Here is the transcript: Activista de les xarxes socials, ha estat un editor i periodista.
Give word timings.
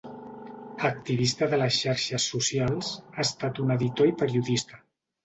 Activista 0.87 1.49
de 1.51 1.59
les 1.63 1.75
xarxes 1.83 2.25
socials, 2.31 2.89
ha 3.13 3.27
estat 3.29 3.61
un 3.65 3.75
editor 3.77 4.11
i 4.13 4.15
periodista. 4.23 4.81